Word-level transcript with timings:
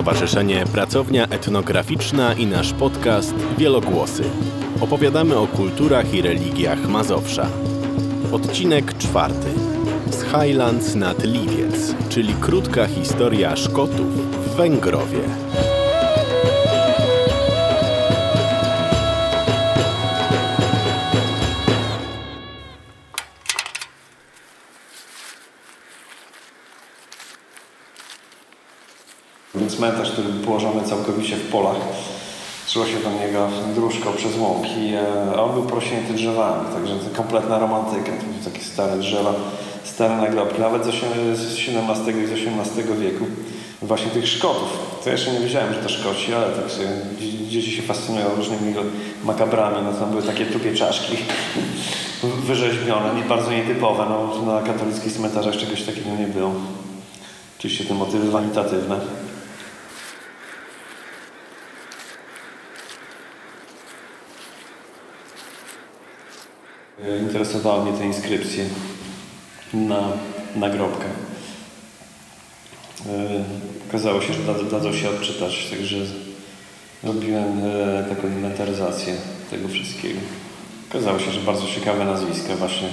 Stowarzyszenie 0.00 0.64
Pracownia 0.72 1.26
Etnograficzna 1.26 2.34
i 2.34 2.46
nasz 2.46 2.72
podcast 2.72 3.34
Wielogłosy. 3.58 4.24
Opowiadamy 4.80 5.36
o 5.36 5.46
kulturach 5.46 6.14
i 6.14 6.22
religiach 6.22 6.88
Mazowsza. 6.88 7.46
Odcinek 8.32 8.98
czwarty. 8.98 9.48
Z 10.10 10.22
Highlands 10.22 10.94
nad 10.94 11.24
Liwiec, 11.24 11.94
czyli 12.08 12.34
krótka 12.34 12.86
historia 12.86 13.56
Szkotów 13.56 14.36
w 14.46 14.56
Węgrowie. 14.56 15.20
Całkowicie 31.30 31.36
w 31.36 31.52
polach. 31.52 31.76
Szło 32.68 32.86
się 32.86 32.96
do 33.00 33.26
niego 33.26 33.48
dróżką 33.74 34.12
przez 34.12 34.38
łąki, 34.38 34.94
e, 34.94 35.36
a 35.36 35.42
on 35.42 35.52
był 35.52 35.62
prosięty 35.62 36.14
drzewami, 36.14 36.66
także 36.74 36.94
kompletna 37.16 37.58
romantyka. 37.58 38.12
To 38.12 38.24
były 38.26 38.44
takie 38.44 38.60
stare 38.60 38.98
drzewa, 38.98 39.34
stare 39.84 40.16
nagrobki, 40.16 40.60
nawet 40.60 40.84
z 40.84 40.88
XVII 40.88 42.22
i 42.22 42.26
z 42.26 42.32
XVIII 42.32 42.98
wieku. 43.00 43.24
Właśnie 43.82 44.10
tych 44.10 44.28
Szkotów. 44.28 44.68
To 45.02 45.08
ja 45.08 45.12
jeszcze 45.12 45.32
nie 45.32 45.40
wiedziałem, 45.40 45.74
że 45.74 45.80
to 45.80 45.88
Szkoci, 45.88 46.34
ale 46.34 46.46
tak 46.46 46.70
się, 46.70 46.88
dzieci 47.48 47.72
się 47.72 47.82
fascynują 47.82 48.26
różnymi 48.36 48.74
makabrami. 49.24 49.76
No 49.84 49.92
tam 49.92 50.10
były 50.10 50.22
takie 50.22 50.46
trupie 50.46 50.74
czaszki 50.74 51.16
wyrzeźbione, 52.48 53.14
nie, 53.14 53.22
bardzo 53.22 53.52
nietypowe. 53.52 54.06
No, 54.08 54.52
na 54.52 54.62
katolickich 54.62 55.12
cmentarzach 55.12 55.56
czegoś 55.56 55.82
takiego 55.82 56.10
nie 56.18 56.26
było. 56.26 56.52
Oczywiście 57.58 57.84
te 57.84 57.94
motywy 57.94 58.30
wanitatywne. 58.30 59.00
Interesowały 67.20 67.84
mnie 67.84 67.98
te 67.98 68.06
inskrypcje 68.06 68.64
na 69.74 70.00
nagrobkach. 70.56 71.30
E, 73.06 73.44
okazało 73.88 74.20
się, 74.20 74.32
że 74.34 74.64
dadzą, 74.70 74.92
się 74.92 75.10
odczytać, 75.10 75.66
także 75.70 75.96
robiłem 77.02 77.60
e, 77.64 78.04
taką 78.08 78.28
inwentaryzację 78.28 79.14
tego 79.50 79.68
wszystkiego. 79.68 80.20
Okazało 80.90 81.18
się, 81.18 81.30
że 81.30 81.40
bardzo 81.40 81.66
ciekawe 81.66 82.04
nazwiska 82.04 82.56
właśnie 82.56 82.88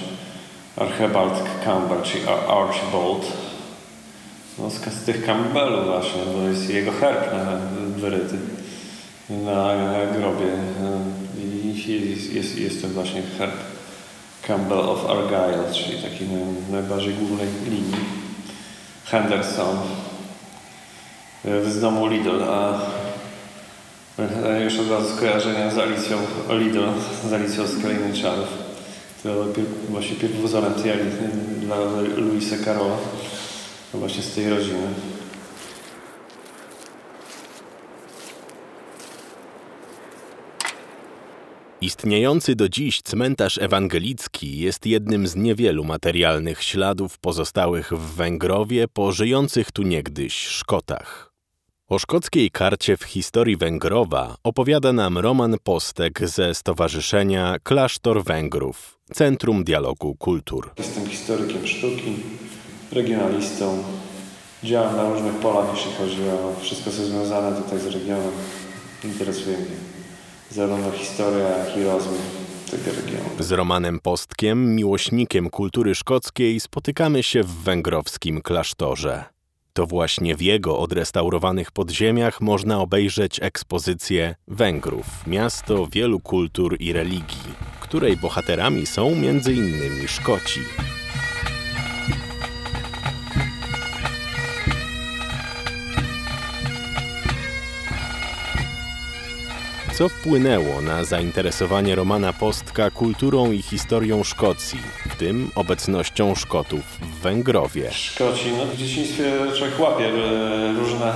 Archibald 0.75 1.33
Campbell, 1.65 2.01
czyli 2.03 2.23
Archibald. 2.49 3.27
No, 4.59 4.69
z 4.69 5.03
tych 5.05 5.25
Campbellów 5.25 5.85
właśnie, 5.85 6.21
bo 6.33 6.47
jest 6.47 6.69
jego 6.69 6.91
herb 6.91 7.33
na, 7.33 7.57
wyryty 7.97 8.35
na 9.29 9.75
grobie 10.17 10.47
i 11.37 12.11
jest, 12.11 12.33
jest, 12.33 12.57
jest 12.57 12.81
to 12.81 12.87
właśnie 12.87 13.21
herb 13.37 13.76
Campbell 14.47 14.79
of 14.79 15.09
Argyle, 15.09 15.73
czyli 15.73 15.97
taki 15.97 16.25
najbardziej 16.71 17.13
głównej 17.13 17.47
linii. 17.65 18.27
Henderson 19.05 19.77
z 21.45 21.81
domu 21.81 22.07
Lidl, 22.07 22.43
a 22.43 22.79
już 24.63 24.79
od 24.79 24.91
razu 24.91 25.15
skojarzenia 25.15 25.71
z 25.71 25.77
Alicją 25.77 26.17
Lidl, 26.49 26.83
z 27.29 27.33
Alicją 27.33 27.67
z 27.67 27.81
Krainy 27.81 28.13
Czarów. 28.13 28.47
To 29.23 29.29
właśnie 29.89 30.15
pierwowzorem 30.15 30.73
tej 30.73 30.93
dla 31.61 31.75
Louisa 32.17 32.55
Carola, 32.65 32.97
właśnie 33.93 34.23
z 34.23 34.35
tej 34.35 34.49
rodziny. 34.49 34.87
Istniejący 41.87 42.55
do 42.55 42.69
dziś 42.69 43.01
cmentarz 43.01 43.57
ewangelicki 43.57 44.59
jest 44.59 44.85
jednym 44.85 45.27
z 45.27 45.35
niewielu 45.35 45.83
materialnych 45.83 46.63
śladów 46.63 47.19
pozostałych 47.19 47.93
w 47.93 48.15
Węgrowie 48.15 48.87
po 48.87 49.11
żyjących 49.11 49.71
tu 49.71 49.83
niegdyś 49.83 50.33
Szkotach. 50.33 51.33
O 51.87 51.99
szkockiej 51.99 52.51
karcie 52.51 52.97
w 52.97 53.03
historii 53.03 53.57
Węgrowa 53.57 54.35
opowiada 54.43 54.93
nam 54.93 55.17
Roman 55.17 55.55
Postek 55.63 56.29
ze 56.29 56.55
Stowarzyszenia 56.55 57.55
Klasztor 57.63 58.23
Węgrów, 58.23 58.99
Centrum 59.13 59.63
Dialogu 59.63 60.15
Kultur. 60.15 60.71
Jestem 60.77 61.07
historykiem 61.07 61.67
sztuki, 61.67 62.15
regionalistą. 62.91 63.83
Działam 64.63 64.95
na 64.95 65.09
różnych 65.09 65.33
polach, 65.33 65.67
jeśli 65.75 65.91
chodzi 65.91 66.29
o 66.29 66.59
wszystko, 66.61 66.91
co 66.91 67.05
związane 67.05 67.61
tutaj 67.61 67.79
z 67.79 67.85
regionem. 67.85 68.31
Interesuje 69.03 69.57
mnie 69.57 69.96
zarówno 70.51 70.91
historia, 70.91 71.49
jak 71.49 71.77
i 71.77 71.83
rozwój 71.83 72.17
tego 72.71 72.95
regionu. 72.95 73.29
Z 73.39 73.51
Romanem 73.51 73.99
Postkiem, 73.99 74.75
miłośnikiem 74.75 75.49
kultury 75.49 75.95
szkockiej, 75.95 76.59
spotykamy 76.59 77.23
się 77.23 77.43
w 77.43 77.63
węgrowskim 77.63 78.41
klasztorze. 78.41 79.23
To 79.73 79.85
właśnie 79.85 80.35
w 80.35 80.41
jego 80.41 80.79
odrestaurowanych 80.79 81.71
podziemiach 81.71 82.41
można 82.41 82.79
obejrzeć 82.79 83.39
ekspozycję 83.41 84.35
Węgrów, 84.47 85.05
miasto 85.27 85.87
wielu 85.91 86.19
kultur 86.19 86.75
i 86.79 86.93
religii, 86.93 87.53
której 87.79 88.17
bohaterami 88.17 88.85
są 88.85 89.07
m.in. 89.07 90.07
Szkoci. 90.07 90.59
Co 99.97 100.09
wpłynęło 100.09 100.81
na 100.81 101.03
zainteresowanie 101.03 101.95
Romana 101.95 102.33
Postka 102.33 102.91
kulturą 102.91 103.51
i 103.51 103.61
historią 103.61 104.23
Szkocji, 104.23 104.79
w 105.09 105.15
tym 105.15 105.51
obecnością 105.55 106.35
Szkotów 106.35 106.81
w 107.01 107.21
Węgrowie? 107.21 107.91
Szkoci, 107.91 108.51
no 108.57 108.65
w 108.65 108.77
dzieciństwie 108.77 109.23
człowiek 109.57 109.79
łapie 109.79 110.05
e, 110.05 110.73
różne 110.73 111.13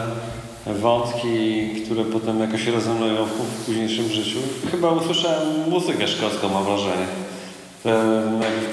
wątki, 0.66 1.68
które 1.86 2.06
potem 2.06 2.40
jakoś 2.40 2.68
rezonują 2.68 3.26
w 3.26 3.66
późniejszym 3.66 4.10
życiu. 4.10 4.40
Chyba 4.72 4.92
usłyszałem 4.92 5.70
muzykę 5.70 6.08
szkocką, 6.08 6.50
mam 6.50 6.64
wrażenie. 6.64 7.06
Te, 7.84 8.24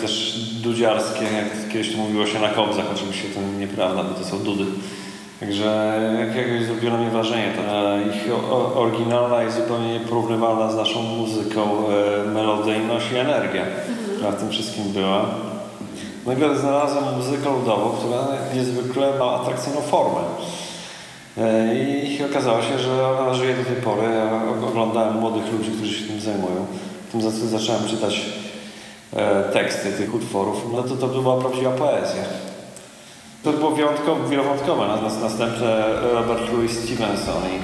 też 0.01 0.39
dudziarskie, 0.63 1.25
jak 1.25 1.73
kiedyś 1.73 1.95
mówiło 1.95 2.27
się 2.27 2.41
na 2.41 2.49
kobzach, 2.49 2.87
oczywiście 2.95 3.29
to 3.35 3.59
nieprawda, 3.59 4.05
bo 4.05 4.15
to 4.15 4.25
są 4.25 4.39
dudy. 4.39 4.65
Także 5.41 6.01
jakiegoś 6.27 6.65
zrobiło 6.65 6.93
na 6.93 6.99
mnie 6.99 7.11
wrażenie. 7.11 7.53
Ta 7.57 8.01
ich 8.01 8.33
oryginalna 8.75 9.43
jest 9.43 9.57
zupełnie 9.57 9.93
nieporównywalna 9.93 10.73
z 10.73 10.77
naszą 10.77 11.03
muzyką, 11.03 11.63
e, 11.63 12.27
melodyjność 12.27 13.13
i 13.13 13.17
energia, 13.17 13.63
która 14.17 14.31
w 14.31 14.41
tym 14.41 14.51
wszystkim 14.51 14.85
była. 14.85 15.25
Nagle 16.27 16.59
znalazłem 16.59 17.17
muzykę 17.17 17.51
ludową, 17.51 17.91
która 17.91 18.27
niezwykle 18.55 19.19
ma 19.19 19.25
atrakcyjną 19.25 19.81
formę. 19.81 20.21
E, 21.39 21.75
I 21.75 22.25
okazało 22.31 22.63
się, 22.63 22.79
że 22.79 23.19
ona 23.19 23.35
żyje 23.35 23.55
do 23.57 23.65
tej 23.65 23.77
pory. 23.77 24.03
Ja 24.15 24.41
oglądałem 24.69 25.15
młodych 25.15 25.53
ludzi, 25.53 25.71
którzy 25.71 25.95
się 25.95 26.07
tym 26.07 26.21
zajmują. 26.21 26.67
Potem 27.13 27.31
zacząłem 27.31 27.89
czytać 27.89 28.21
e, 29.17 29.45
teksty 29.53 29.93
tych 29.93 30.15
utworów. 30.15 30.67
No 30.73 30.83
to 30.83 30.97
to 30.97 31.09
była 31.09 31.37
prawdziwa 31.37 31.71
poezja. 31.71 32.48
To 33.43 33.53
było 33.53 33.71
wyjątkowo, 33.71 34.29
wielowątkowe. 34.29 34.89
Następne 35.23 36.01
Robert 36.13 36.53
Louis 36.53 36.73
Stevenson 36.73 37.43
i 37.43 37.59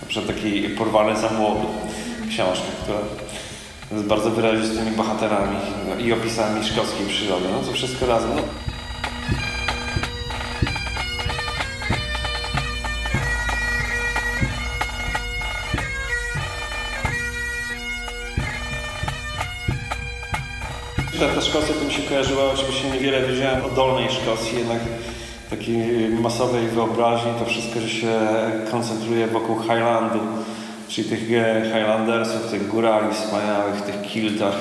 na 0.00 0.06
przykład 0.08 0.36
taki 0.36 0.62
Porwany 0.62 1.20
za 1.20 1.30
młodu 1.30 1.66
książka, 2.28 2.66
która 2.82 2.98
z 4.00 4.06
bardzo 4.06 4.30
wyrazistymi 4.30 4.90
bohaterami 4.90 5.56
i 5.98 6.12
opisami 6.12 6.64
szkockiej 6.64 7.06
przyrody. 7.06 7.44
No 7.52 7.66
to 7.66 7.72
wszystko 7.72 8.06
razem. 8.06 8.30
No. 8.36 8.42
Ta 21.20 21.40
Szkocja 21.40 21.74
to 21.74 21.84
mi 21.84 21.92
się 21.92 22.02
kojarzyła, 22.02 22.42
oczywiście 22.54 22.90
niewiele 22.90 23.26
wiedziałem 23.26 23.64
o 23.64 23.68
dolnej 23.68 24.08
Szkocji, 24.10 24.58
jednak 24.58 24.78
takiej 25.50 26.08
masowej 26.08 26.66
wyobraźni 26.66 27.32
to 27.38 27.44
wszystko, 27.44 27.80
się 27.80 28.20
koncentruje 28.70 29.26
wokół 29.26 29.58
Highlandu, 29.60 30.18
czyli 30.88 31.08
tych 31.08 31.26
Highlandersów, 31.64 32.50
tych 32.50 32.68
górali 32.68 33.14
wspaniałych, 33.14 33.80
tych 33.80 34.02
kiltach 34.02 34.54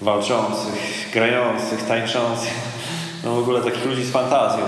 walczących, 0.00 1.10
grających, 1.12 1.82
tańczących, 1.88 2.54
no 3.24 3.34
w 3.34 3.38
ogóle 3.38 3.60
takich 3.60 3.84
ludzi 3.84 4.04
z 4.04 4.10
fantazją. 4.10 4.64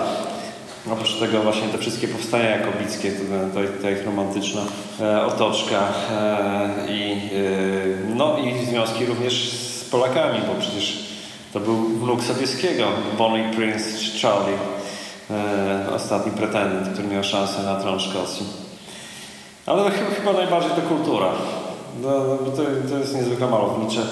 Oprócz 0.92 1.14
tego 1.14 1.42
właśnie 1.42 1.68
te 1.68 1.78
wszystkie 1.78 2.08
powstania 2.08 2.50
jakobickie, 2.50 3.12
to, 3.54 3.82
ta 3.82 3.90
ich 3.90 4.06
romantyczna 4.06 4.60
e, 5.00 5.26
otoczka 5.26 5.88
e, 6.10 6.92
i, 6.92 7.12
e, 7.12 8.14
no, 8.14 8.38
i 8.38 8.66
związki 8.66 9.06
również 9.06 9.50
z 9.50 9.84
Polakami, 9.84 10.38
bo 10.48 10.60
przecież 10.60 11.06
to 11.56 11.61
był 11.61 11.88
wnuk 11.88 12.23
Sobieskiego, 12.23 12.88
Bonnie 13.19 13.50
Prince 13.56 13.85
Charlie, 14.23 14.58
e, 15.31 15.91
ostatni 15.94 16.32
pretendent, 16.32 16.88
który 16.93 17.08
miał 17.08 17.25
szansę 17.25 17.62
na 17.62 17.81
tron 17.81 18.00
Szkocji. 18.00 18.47
Ale 19.67 19.91
chyba, 19.91 20.32
najbardziej 20.32 20.70
to 20.70 20.81
kultura. 20.81 21.32
No, 22.03 22.11
no, 22.11 22.37
to, 22.37 22.62
to 22.91 22.99
jest 22.99 23.14
niezwykle 23.14 23.50
malownicze. 23.50 24.06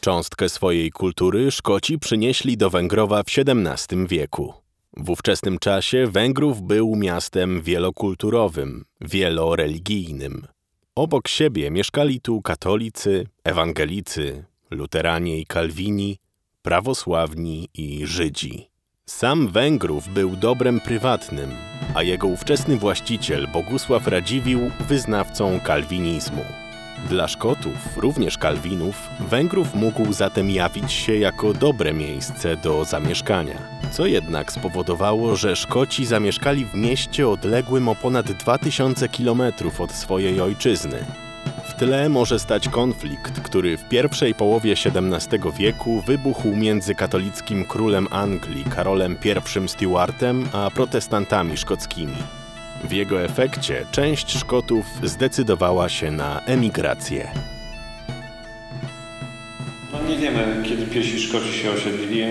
Cząstkę 0.00 0.48
swojej 0.48 0.90
kultury 0.90 1.50
Szkoci 1.50 1.98
przynieśli 1.98 2.56
do 2.56 2.70
Węgrowa 2.70 3.22
w 3.22 3.26
XVII 3.38 4.06
wieku. 4.06 4.54
W 4.96 5.10
ówczesnym 5.10 5.58
czasie 5.58 6.06
Węgrów 6.06 6.62
był 6.62 6.96
miastem 6.96 7.62
wielokulturowym, 7.62 8.84
wieloreligijnym. 9.00 10.46
Obok 10.94 11.28
siebie 11.28 11.70
mieszkali 11.70 12.20
tu 12.20 12.42
katolicy, 12.42 13.26
ewangelicy, 13.44 14.44
luteranie 14.70 15.40
i 15.40 15.46
kalwini, 15.46 16.18
prawosławni 16.68 17.68
i 17.74 18.06
Żydzi. 18.06 18.70
Sam 19.06 19.48
Węgrów 19.48 20.08
był 20.08 20.36
dobrem 20.36 20.80
prywatnym, 20.80 21.50
a 21.94 22.02
jego 22.02 22.26
ówczesny 22.26 22.76
właściciel 22.76 23.48
Bogusław 23.52 24.06
Radziwiłł 24.06 24.70
wyznawcą 24.80 25.60
kalwinizmu. 25.60 26.44
Dla 27.08 27.28
Szkotów, 27.28 27.96
również 27.96 28.38
Kalwinów, 28.38 29.08
Węgrów 29.20 29.74
mógł 29.74 30.12
zatem 30.12 30.50
jawić 30.50 30.92
się 30.92 31.16
jako 31.16 31.54
dobre 31.54 31.92
miejsce 31.92 32.56
do 32.56 32.84
zamieszkania, 32.84 33.58
co 33.92 34.06
jednak 34.06 34.52
spowodowało, 34.52 35.36
że 35.36 35.56
Szkoci 35.56 36.06
zamieszkali 36.06 36.64
w 36.64 36.74
mieście 36.74 37.28
odległym 37.28 37.88
o 37.88 37.94
ponad 37.94 38.32
2000 38.32 39.08
km 39.08 39.42
od 39.78 39.92
swojej 39.92 40.40
ojczyzny. 40.40 41.27
Tle 41.78 42.08
może 42.08 42.38
stać 42.38 42.68
konflikt, 42.68 43.40
który 43.40 43.76
w 43.76 43.88
pierwszej 43.88 44.34
połowie 44.34 44.72
XVII 44.72 45.38
wieku 45.58 46.00
wybuchł 46.06 46.56
między 46.56 46.94
katolickim 46.94 47.64
królem 47.64 48.08
Anglii 48.10 48.64
Karolem 48.64 49.16
I 49.24 49.68
Stuartem 49.68 50.48
a 50.52 50.70
protestantami 50.70 51.56
szkockimi. 51.56 52.16
W 52.84 52.92
jego 52.92 53.22
efekcie 53.22 53.86
część 53.92 54.38
Szkotów 54.38 54.86
zdecydowała 55.02 55.88
się 55.88 56.10
na 56.10 56.40
emigrację. 56.40 57.30
No 59.92 60.08
nie 60.08 60.16
wiemy, 60.16 60.62
kiedy 60.68 60.86
pierwsi 60.86 61.20
Szkoci 61.20 61.52
się 61.52 61.70
osiedlili. 61.70 62.24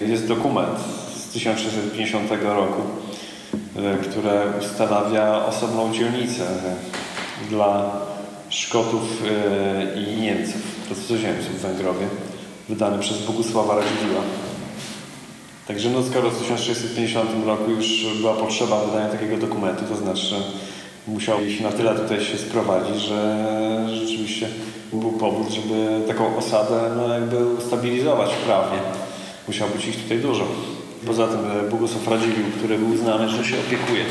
Jest 0.00 0.28
dokument 0.28 0.78
z 1.16 1.32
1650 1.32 2.30
roku, 2.42 2.82
e, 3.76 3.96
które 3.96 4.52
ustanawia 4.60 5.44
osobną 5.46 5.92
dzielnicę 5.94 6.46
dla 7.50 8.00
Szkotów 8.50 9.22
e, 9.24 10.00
i 10.00 10.20
Niemców, 10.20 10.62
cudzoziemców 10.88 11.58
w 11.58 11.60
Węgrowie, 11.60 12.06
wydany 12.68 12.98
przez 12.98 13.26
Bogusława 13.26 13.74
Radziwiła. 13.74 14.22
Także 15.68 15.90
no, 15.90 16.02
skoro 16.02 16.30
w 16.30 16.38
1650 16.38 17.30
roku 17.46 17.70
już 17.70 18.06
była 18.20 18.34
potrzeba 18.34 18.84
wydania 18.84 19.08
takiego 19.08 19.36
dokumentu, 19.36 19.84
to 19.88 19.96
znaczy, 19.96 20.34
musiał 21.08 21.38
się 21.50 21.62
na 21.62 21.72
tyle 21.72 21.94
tutaj 21.94 22.20
się 22.20 22.38
sprowadzić, 22.38 23.02
że 23.02 23.46
rzeczywiście 23.94 24.48
był 24.92 25.12
powód, 25.12 25.50
żeby 25.50 26.00
taką 26.08 26.36
osadę 26.36 26.90
no, 26.96 27.14
jakby 27.14 27.46
ustabilizować 27.46 28.30
prawnie. 28.46 28.78
Musiał 29.48 29.68
być 29.68 29.86
ich 29.86 30.02
tutaj 30.02 30.18
dużo. 30.18 30.44
Poza 31.06 31.26
tym 31.28 31.40
e, 31.50 31.70
Bogusław 31.70 32.08
Radziwiłł, 32.08 32.50
który 32.58 32.78
był 32.78 32.96
znany, 32.96 33.28
że 33.28 33.44
się 33.44 33.56
opiekuje 33.66 34.04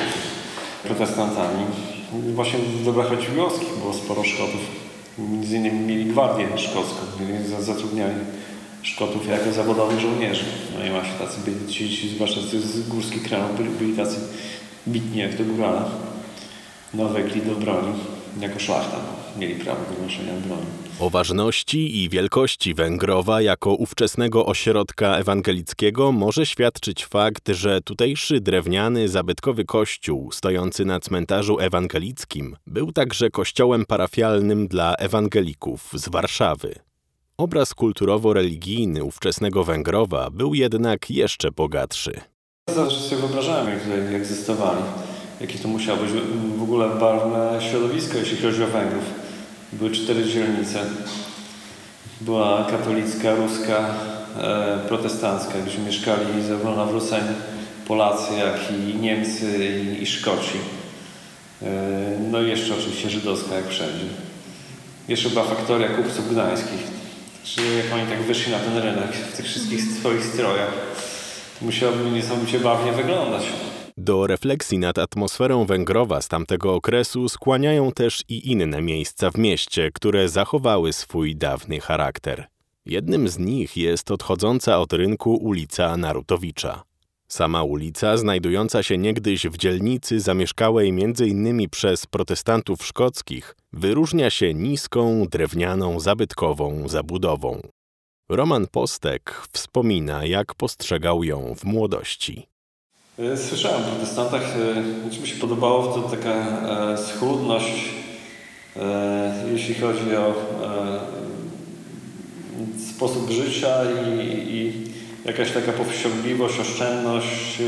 protestantami. 0.83 1.65
Właśnie 2.14 2.60
w 2.60 2.86
dobrach 2.86 3.12
radziwiłowskich 3.12 3.78
było 3.78 3.94
sporo 3.94 4.24
Szkotów. 4.24 4.62
Między 5.18 5.56
innymi 5.56 5.80
mieli 5.80 6.06
gwardię 6.06 6.58
szkocką, 6.58 6.96
zatrudniali 7.60 8.14
Szkotów 8.82 9.28
jako 9.28 9.52
zawodowych 9.52 10.00
żołnierzy. 10.00 10.44
No 10.80 10.86
i 10.86 10.90
właśnie 10.90 11.14
tacy 11.20 11.40
byli 11.46 11.74
ci, 11.74 11.90
ci 11.90 12.10
zwłaszcza 12.10 12.42
z 12.42 12.88
górskich 12.88 13.24
krajów, 13.24 13.58
byli, 13.58 13.70
byli 13.70 13.94
tacy 13.94 14.20
bitni 14.88 15.18
jak 15.18 15.34
to 15.34 15.44
górale. 15.44 15.82
Nawykli 16.94 17.42
do 17.42 17.56
broni 17.56 17.94
jako 18.42 18.60
szlachta. 18.60 18.98
Mieli 19.38 19.56
prawo 19.56 19.81
do 19.96 20.04
noszenia 20.04 20.34
broni. 20.34 20.66
O 21.00 21.10
ważności 21.10 22.04
i 22.04 22.10
wielkości 22.10 22.74
Węgrowa 22.74 23.42
jako 23.42 23.74
ówczesnego 23.74 24.46
ośrodka 24.46 25.18
ewangelickiego 25.18 26.12
może 26.12 26.46
świadczyć 26.46 27.06
fakt, 27.06 27.50
że 27.50 27.81
tutejszy 27.81 28.40
drewniany, 28.40 29.10
zabytkowy 29.10 29.66
kościół 29.66 30.31
stojący 30.31 30.86
na 30.86 31.00
cmentarzu 31.00 31.60
ewangelickim 31.60 32.56
był 32.68 32.92
także 32.92 33.30
kościołem 33.30 33.86
parafialnym 33.86 34.68
dla 34.68 34.96
ewangelików 34.96 35.90
z 35.94 36.10
Warszawy. 36.10 36.75
Obraz 37.38 37.74
kulturowo-religijny 37.74 39.04
ówczesnego 39.04 39.64
Węgrowa 39.64 40.30
był 40.30 40.54
jednak 40.54 41.10
jeszcze 41.10 41.52
bogatszy. 41.52 42.22
Zawsze 42.75 43.00
sobie 43.00 43.22
wyobrażałem, 43.22 43.70
jak 43.70 43.84
tutaj 43.84 44.16
egzystowali. 44.16 44.82
Jakie 45.41 45.59
to 45.59 45.68
musiało 45.68 45.97
być 45.97 46.12
w 46.57 46.63
ogóle 46.63 46.89
barwne 46.89 47.59
środowisko, 47.69 48.18
jeśli 48.18 48.38
chodzi 48.38 48.63
o 48.63 48.68
Węgrów. 48.68 49.03
Były 49.74 49.91
cztery 49.91 50.25
dzielnice. 50.25 50.80
Była 52.21 52.68
katolicka, 52.71 53.36
ruska, 53.36 53.94
e, 54.38 54.80
protestancka, 54.88 55.53
gdzie 55.68 55.77
mieszkali 55.77 56.44
zarówno 56.47 56.75
nawróceni 56.75 57.30
Polacy, 57.88 58.33
jak 58.33 58.71
i 58.71 58.95
Niemcy 58.95 59.69
i, 60.00 60.03
i 60.03 60.06
Szkoci. 60.06 60.57
E, 61.62 61.68
no 62.31 62.41
i 62.41 62.50
jeszcze 62.50 62.74
oczywiście 62.80 63.09
żydowska, 63.09 63.56
jak 63.56 63.68
wszędzie. 63.68 64.06
Jeszcze 65.07 65.30
była 65.30 65.44
faktoria 65.44 65.89
kupców 65.89 66.31
gdańskich 66.31 67.00
że 67.45 67.62
jak 67.62 67.94
oni 67.94 68.07
tak 68.07 68.21
wyszli 68.21 68.51
na 68.51 68.59
ten 68.59 68.77
rynek 68.77 69.13
w 69.13 69.38
tych 69.38 69.45
wszystkich 69.45 69.81
swoich 70.00 70.25
strojach, 70.25 70.71
to 71.59 71.65
musiałoby 71.65 72.12
niesamowicie 72.12 72.59
bawnie 72.59 72.91
wyglądać. 72.91 73.44
Do 74.01 74.28
refleksji 74.28 74.78
nad 74.78 74.98
atmosferą 74.98 75.66
Węgrowa 75.66 76.22
z 76.22 76.28
tamtego 76.28 76.75
okresu 76.75 77.30
skłaniają 77.30 77.92
też 77.92 78.24
i 78.30 78.51
inne 78.51 78.81
miejsca 78.81 79.31
w 79.31 79.38
mieście, 79.38 79.92
które 79.94 80.30
zachowały 80.30 80.94
swój 80.94 81.36
dawny 81.36 81.80
charakter. 81.80 82.48
Jednym 82.86 83.30
z 83.30 83.40
nich 83.40 83.78
jest 83.78 84.12
odchodząca 84.12 84.80
od 84.80 84.94
rynku 84.94 85.36
ulica 85.36 85.98
Narutowicza. 85.98 86.84
Sama 87.28 87.63
ulica, 87.63 88.18
znajdująca 88.18 88.84
się 88.84 88.98
niegdyś 88.98 89.48
w 89.48 89.57
dzielnicy 89.57 90.19
zamieszkałej 90.19 90.90
m.in. 90.90 91.69
przez 91.69 92.06
protestantów 92.06 92.86
szkockich, 92.86 93.56
wyróżnia 93.74 94.30
się 94.30 94.54
niską, 94.54 95.25
drewnianą, 95.31 96.00
zabytkową 96.00 96.88
zabudową. 96.88 97.62
Roman 98.29 98.68
Postek 98.68 99.41
wspomina, 99.51 100.25
jak 100.25 100.56
postrzegał 100.56 101.24
ją 101.24 101.56
w 101.56 101.63
młodości. 101.63 102.49
E, 103.20 103.38
słyszałem 103.38 103.82
o 103.82 103.86
protestantach, 103.86 104.42
e, 104.42 105.22
mi 105.22 105.28
się 105.28 105.36
podobało 105.36 105.88
to 105.88 106.02
taka 106.02 106.34
e, 106.34 106.98
schludność, 106.98 108.00
jeśli 109.54 109.76
chodzi 109.76 110.16
o 110.16 110.34
sposób 112.96 113.30
życia 113.30 113.76
i, 114.08 114.20
i 114.56 114.84
jakaś 115.26 115.52
taka 115.52 115.72
powściągliwość, 115.72 116.60
oszczędność. 116.60 117.62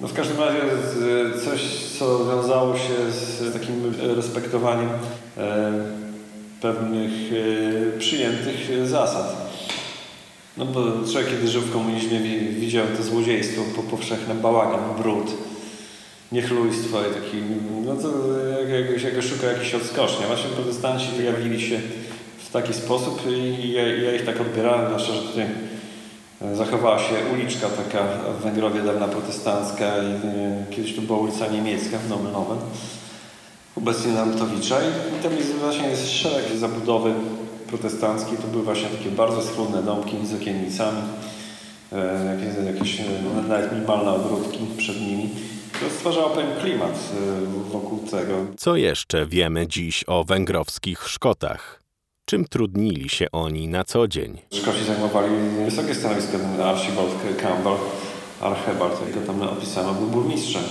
No 0.00 0.08
w 0.08 0.14
każdym 0.14 0.40
razie 0.40 0.58
coś, 1.44 1.60
co 1.98 2.24
wiązało 2.24 2.76
się 2.76 3.12
z 3.12 3.52
takim 3.52 3.94
respektowaniem 4.16 4.88
pewnych 6.60 7.10
przyjętych 7.98 8.88
zasad. 8.88 9.49
No 10.56 10.64
bo 10.64 10.80
człowiek, 11.12 11.30
kiedy 11.30 11.48
żył 11.48 11.62
w 11.62 11.72
komunizmie, 11.72 12.20
widział 12.50 12.86
to 12.96 13.02
złodziejstwo, 13.02 13.62
po 13.76 13.82
powszechny 13.82 14.34
bałagan, 14.34 14.80
brud, 15.02 15.32
niechlujstwo 16.32 17.00
i 17.00 17.14
taki, 17.14 17.36
no 17.84 17.96
to 17.96 18.08
jak, 18.60 18.90
jak, 18.90 19.14
jak 19.14 19.22
szuka 19.24 19.46
jakiś 19.46 19.74
odskocznia. 19.74 20.26
Właśnie 20.26 20.50
protestanci 20.50 21.06
wyjawili 21.16 21.60
się 21.60 21.80
w 22.38 22.52
taki 22.52 22.74
sposób 22.74 23.22
i 23.30 23.72
ja, 23.72 23.86
ja 23.86 24.14
ich 24.14 24.24
tak 24.24 24.40
odbierałem, 24.40 24.86
zwłaszcza, 24.86 25.12
że 25.12 25.22
tutaj 25.22 25.46
Zachowała 26.54 26.98
się 26.98 27.14
uliczka 27.34 27.68
taka 27.68 28.04
w 28.38 28.42
Węgrowie 28.42 28.82
dawna 28.82 29.08
protestancka 29.08 29.84
i 29.84 30.26
e, 30.26 30.64
kiedyś 30.70 30.96
to 30.96 31.02
była 31.02 31.18
ulica 31.18 31.46
niemiecka 31.46 31.98
w 31.98 32.08
Nomen 32.08 32.32
Nomen, 32.32 32.58
obecnie 33.76 34.12
Narutowicza 34.12 34.76
i 34.80 35.22
tam 35.22 35.36
jest 35.36 35.54
właśnie 35.54 35.88
jest 35.88 36.10
szereg 36.10 36.44
zabudowy 36.58 37.14
protestanckiej, 37.70 38.38
to 38.38 38.46
były 38.46 38.62
właśnie 38.62 38.88
takie 38.88 39.10
bardzo 39.10 39.42
schludne 39.42 39.82
domki 39.82 40.26
z 40.26 40.34
okiennicami, 40.34 41.02
e, 41.92 42.36
jakieś, 42.36 42.74
jakieś 42.74 43.02
no, 43.24 43.42
nawet 43.42 43.72
minimalne 43.72 44.10
ogródki 44.10 44.58
przed 44.76 45.00
nimi. 45.00 45.28
To 45.80 45.90
stwarzało 45.90 46.30
pewien 46.30 46.60
klimat 46.60 46.90
e, 46.90 47.70
wokół 47.72 47.98
tego. 47.98 48.46
Co 48.56 48.76
jeszcze 48.76 49.26
wiemy 49.26 49.66
dziś 49.66 50.04
o 50.06 50.24
węgrowskich 50.24 51.08
Szkotach? 51.08 51.80
Czym 52.24 52.44
trudnili 52.44 53.08
się 53.08 53.26
oni 53.32 53.68
na 53.68 53.84
co 53.84 54.08
dzień? 54.08 54.38
Szkoci 54.52 54.84
zajmowali 54.84 55.28
wysokie 55.64 55.94
stanowisko. 55.94 56.38
Archibald 56.64 57.10
Campbell, 57.42 57.76
Archibald, 58.40 59.00
jak 59.06 59.14
go 59.14 59.26
tam 59.26 59.42
opisano, 59.42 59.94
był 59.94 60.06
burmistrzem. 60.06 60.62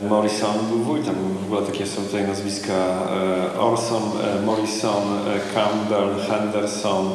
Morrison 0.00 0.54
był 0.68 0.78
wójtem. 0.78 1.14
W 1.14 1.44
ogóle 1.44 1.66
takie 1.66 1.86
są 1.86 2.02
tutaj 2.02 2.26
nazwiska 2.26 2.72
e, 2.74 3.60
Orson, 3.60 4.02
e, 4.02 4.42
Morrison, 4.42 5.02
e, 5.02 5.54
Campbell, 5.54 6.08
Henderson, 6.28 7.10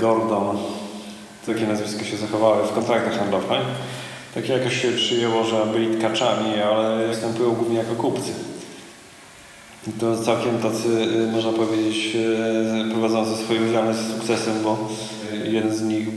Gordon. 0.00 0.58
Takie 1.46 1.66
nazwiska 1.66 2.04
się 2.04 2.16
zachowały 2.16 2.66
w 2.66 2.72
kontraktach 2.72 3.18
handlowych. 3.18 3.48
Takie 4.34 4.52
jakoś 4.52 4.82
się 4.82 4.92
przyjęło, 4.92 5.44
że 5.44 5.66
byli 5.66 5.98
tkaczami, 5.98 6.60
ale 6.60 7.06
występują 7.06 7.52
głównie 7.52 7.78
jako 7.78 7.94
kupcy. 7.94 8.32
To 10.00 10.16
całkiem 10.16 10.58
tacy, 10.58 11.06
można 11.32 11.52
powiedzieć, 11.52 12.16
prowadzący 12.92 13.44
swoje 13.44 13.72
działalność 13.72 13.98
z 13.98 14.12
sukcesem, 14.12 14.62
bo 14.64 14.88
jeden 15.44 15.74
z 15.76 15.82
nich 15.82 16.08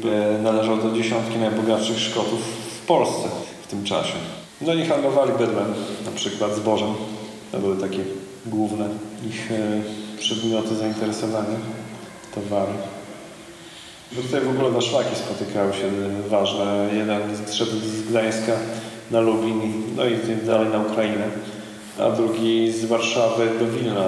należał 0.44 0.78
do 0.78 0.92
dziesiątki 0.92 1.38
najbogatszych 1.38 2.00
Szkotów 2.00 2.40
w 2.82 2.86
Polsce 2.86 3.30
w 3.64 3.68
tym 3.68 3.84
czasie. 3.84 4.14
No 4.62 4.74
i 4.74 4.86
handlowali 4.86 5.32
bydłem, 5.32 5.74
na 6.06 6.12
przykład 6.12 6.56
zbożem. 6.56 6.94
To 7.52 7.60
były 7.60 7.78
takie 7.78 8.04
główne 8.46 8.90
ich 9.30 9.52
y, 9.52 9.82
przedmioty 10.20 10.76
zainteresowania, 10.76 11.58
towary. 12.36 12.74
Bo 14.12 14.22
tutaj 14.22 14.42
w 14.42 14.50
ogóle 14.50 14.72
na 14.72 14.82
szlaki 14.82 15.16
spotykały 15.16 15.74
się 15.74 15.92
ważne. 16.30 16.90
Jeden 16.94 17.22
szedł 17.52 17.72
z 17.72 18.02
Gdańska 18.02 18.52
na 19.12 19.20
Lubin, 19.20 19.62
no 19.96 20.06
i 20.06 20.46
dalej 20.46 20.70
na 20.70 20.80
Ukrainę, 20.80 21.28
a 22.00 22.10
drugi 22.10 22.72
z 22.72 22.86
Warszawy 22.86 23.50
do 23.60 23.66
Wilna, 23.66 24.06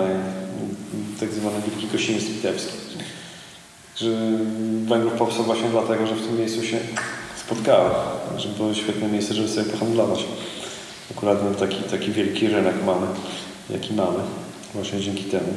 tak 1.19 1.29
zwany 1.29 1.55
Wielki 1.67 1.87
Kosiński 1.87 2.33
Tepski. 2.33 2.77
Że 3.95 4.07
Węgrów 4.85 5.13
powstał 5.13 5.43
właśnie 5.43 5.69
dlatego, 5.69 6.07
że 6.07 6.15
w 6.15 6.27
tym 6.27 6.37
miejscu 6.37 6.63
się 6.63 6.77
spotkały, 7.51 7.89
że 8.37 8.49
było 8.49 8.73
świetne 8.73 9.07
miejsce, 9.07 9.33
żeby 9.33 9.47
sobie 9.47 9.69
pohandlować. 9.71 10.25
Akurat 11.11 11.43
my 11.43 11.55
taki, 11.55 11.83
taki 11.83 12.11
wielki 12.11 12.47
rynek 12.47 12.75
mamy, 12.85 13.07
jaki 13.69 13.93
mamy, 13.93 14.19
właśnie 14.73 14.99
dzięki 14.99 15.23
temu. 15.23 15.53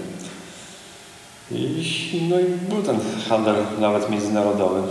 I, 1.51 2.27
no 2.31 2.41
i 2.41 2.45
był 2.45 2.83
ten 2.83 3.01
handel 3.29 3.57
nawet 3.81 4.11
międzynarodowy. 4.11 4.83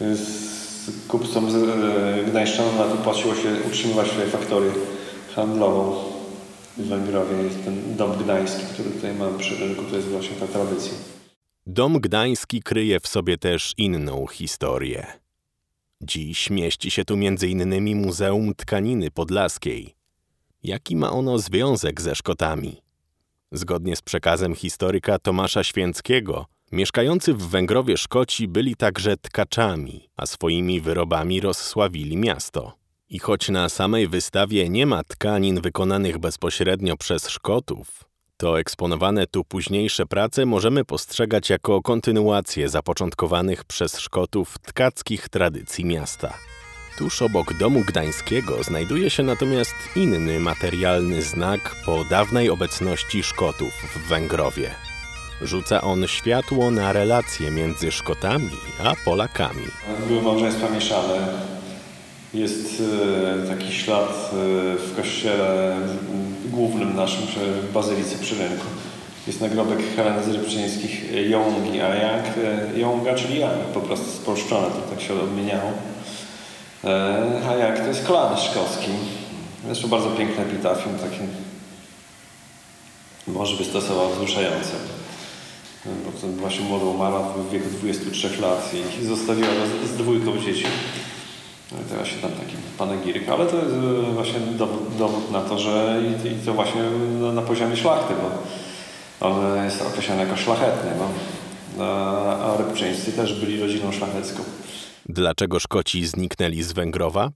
Z 0.00 1.06
kupcom 1.08 1.50
z 1.50 1.54
e, 1.54 2.24
Gdańszczan 2.30 2.66
nawet 2.78 2.92
opłaciło 2.92 3.34
się 3.34 3.48
utrzymywać 3.68 4.10
tutaj 4.10 4.26
faktorię 4.26 4.70
handlową 5.36 5.96
w 6.76 6.88
Węgrowie. 6.88 7.42
Jest 7.42 7.64
ten 7.64 7.96
dom 7.96 8.12
gdański, 8.24 8.62
który 8.74 8.90
tutaj 8.90 9.14
mamy 9.14 9.38
przy 9.38 9.56
rynku, 9.56 9.82
to 9.90 9.96
jest 9.96 10.08
właśnie 10.08 10.36
ta 10.36 10.46
tradycja. 10.46 10.92
Dom 11.66 12.00
gdański 12.00 12.62
kryje 12.62 13.00
w 13.00 13.06
sobie 13.06 13.38
też 13.38 13.72
inną 13.76 14.26
historię. 14.26 15.25
Dziś 16.00 16.50
mieści 16.50 16.90
się 16.90 17.04
tu 17.04 17.14
m.in. 17.14 17.96
Muzeum 17.96 18.54
Tkaniny 18.54 19.10
Podlaskiej. 19.10 19.94
Jaki 20.62 20.96
ma 20.96 21.10
ono 21.10 21.38
związek 21.38 22.00
ze 22.00 22.14
Szkotami? 22.14 22.82
Zgodnie 23.52 23.96
z 23.96 24.02
przekazem 24.02 24.54
historyka 24.54 25.18
Tomasza 25.18 25.64
Święckiego, 25.64 26.46
mieszkający 26.72 27.34
w 27.34 27.48
Węgrowie 27.48 27.96
Szkoci 27.96 28.48
byli 28.48 28.76
także 28.76 29.16
tkaczami, 29.16 30.08
a 30.16 30.26
swoimi 30.26 30.80
wyrobami 30.80 31.40
rozsławili 31.40 32.16
miasto. 32.16 32.72
I 33.08 33.18
choć 33.18 33.48
na 33.48 33.68
samej 33.68 34.08
wystawie 34.08 34.68
nie 34.68 34.86
ma 34.86 35.04
tkanin 35.04 35.60
wykonanych 35.60 36.18
bezpośrednio 36.18 36.96
przez 36.96 37.28
Szkotów, 37.28 38.04
to 38.36 38.58
eksponowane 38.60 39.26
tu 39.26 39.44
późniejsze 39.44 40.06
prace 40.06 40.46
możemy 40.46 40.84
postrzegać 40.84 41.50
jako 41.50 41.82
kontynuację 41.82 42.68
zapoczątkowanych 42.68 43.64
przez 43.64 43.98
Szkotów 43.98 44.58
tkackich 44.58 45.28
tradycji 45.28 45.84
miasta. 45.84 46.34
Tuż 46.98 47.22
obok 47.22 47.54
domu 47.54 47.80
gdańskiego 47.80 48.62
znajduje 48.62 49.10
się 49.10 49.22
natomiast 49.22 49.74
inny 49.96 50.40
materialny 50.40 51.22
znak 51.22 51.76
po 51.86 52.04
dawnej 52.04 52.50
obecności 52.50 53.22
Szkotów 53.22 53.72
w 53.72 54.08
Węgrowie. 54.08 54.70
Rzuca 55.42 55.80
on 55.80 56.06
światło 56.06 56.70
na 56.70 56.92
relacje 56.92 57.50
między 57.50 57.92
Szkotami 57.92 58.50
a 58.84 58.94
Polakami. 59.04 59.66
Były 60.08 60.22
małżeństwa 60.22 60.70
mieszane. 60.70 61.28
Jest 62.34 62.82
e, 63.42 63.48
taki 63.48 63.72
ślad 63.72 64.10
e, 64.32 64.76
w 64.76 64.96
kościele 64.96 65.76
głównym 66.56 66.96
naszym, 66.96 67.26
w 67.68 67.72
Bazylice 67.72 68.18
przy 68.18 68.34
rynku. 68.34 68.66
Jest 69.26 69.40
nagrobek 69.40 69.78
Heleny 69.96 70.24
z 70.24 70.28
Rybczyńskich 70.28 71.12
Jągi, 71.30 71.80
a 71.80 71.94
jak 71.94 72.24
Jąga, 72.76 73.14
czyli 73.14 73.38
Jan, 73.40 73.58
po 73.74 73.80
prostu 73.80 74.10
spolszczone, 74.10 74.66
to 74.66 74.94
tak 74.94 75.00
się 75.00 75.14
odmieniało. 75.14 75.72
E, 76.84 77.48
a 77.50 77.54
jak 77.54 77.80
to 77.80 77.86
jest 77.86 78.06
klan 78.06 78.36
szkocki. 78.38 78.90
Zresztą 79.66 79.88
bardzo 79.88 80.10
piękne 80.10 80.42
epitafium, 80.42 80.98
takie 80.98 81.20
może 83.26 83.56
wystosował 83.56 84.10
wzruszające. 84.10 84.72
Bo 85.84 86.20
to 86.20 86.26
właśnie 86.28 86.64
młoda 86.64 86.84
umarła 86.84 87.20
w 87.20 87.50
wieku 87.50 87.68
23 87.70 88.40
lat 88.40 88.70
i 89.02 89.04
zostawiła 89.04 89.48
z, 89.84 89.90
z 89.90 89.96
dwójką 89.96 90.38
dzieci. 90.38 90.64
No 91.72 91.78
i 91.80 91.90
teraz 91.90 92.08
się 92.08 92.16
tam 92.16 92.30
taki 92.30 92.56
panegiryk, 92.78 93.28
ale 93.28 93.46
to 93.46 93.56
jest 93.56 93.74
e, 94.08 94.12
właśnie 94.12 94.40
dowód, 94.40 94.96
dowód 94.98 95.30
na 95.30 95.40
to, 95.40 95.58
że 95.58 96.02
i, 96.24 96.28
i 96.28 96.46
to 96.46 96.54
właśnie 96.54 96.82
na 97.34 97.42
poziomie 97.42 97.76
szlachty, 97.76 98.14
bo 98.14 98.30
on 99.28 99.64
jest 99.64 99.82
określony 99.82 100.20
jako 100.20 100.36
szlachetny, 100.36 100.90
no. 100.98 101.08
a, 101.84 102.52
a 102.52 102.56
rybczyńscy 102.56 103.12
też 103.12 103.40
byli 103.40 103.60
rodziną 103.60 103.92
szlachecką. 103.92 104.42
Dlaczego 105.08 105.60
Szkoci 105.60 106.06
zniknęli 106.06 106.62
z 106.62 106.72
Węgrowa? 106.72 107.30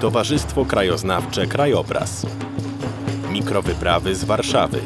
Towarzystwo 0.00 0.64
Krajoznawcze 0.64 1.46
Krajobraz. 1.46 2.26
Mikrowyprawy 3.32 4.14
z 4.14 4.24
Warszawy. 4.24 4.80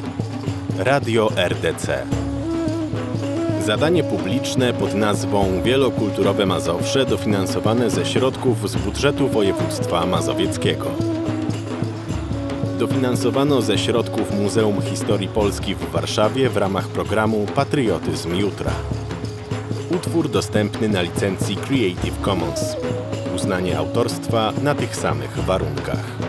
Radio 0.78 1.30
RDC. 1.36 2.06
Zadanie 3.66 4.04
publiczne 4.04 4.72
pod 4.72 4.94
nazwą 4.94 5.62
Wielokulturowe 5.62 6.46
Mazowsze 6.46 7.06
dofinansowane 7.06 7.90
ze 7.90 8.06
środków 8.06 8.70
z 8.70 8.76
budżetu 8.76 9.28
województwa 9.28 10.06
mazowieckiego. 10.06 11.15
Dofinansowano 12.78 13.62
ze 13.62 13.78
środków 13.78 14.34
Muzeum 14.40 14.82
Historii 14.82 15.28
Polski 15.28 15.74
w 15.74 15.90
Warszawie 15.90 16.48
w 16.48 16.56
ramach 16.56 16.88
programu 16.88 17.46
Patriotyzm 17.54 18.34
Jutra. 18.34 18.72
Utwór 19.90 20.28
dostępny 20.28 20.88
na 20.88 21.02
licencji 21.02 21.56
Creative 21.56 22.20
Commons. 22.24 22.76
Uznanie 23.36 23.78
autorstwa 23.78 24.52
na 24.62 24.74
tych 24.74 24.96
samych 24.96 25.30
warunkach. 25.30 26.25